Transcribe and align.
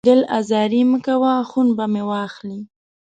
دل 0.09 0.21
ازاري 0.39 0.81
مه 0.91 0.99
کوه، 1.05 1.33
خون 1.49 1.67
به 1.77 1.85
مې 1.93 2.03
واخلې 2.09 2.59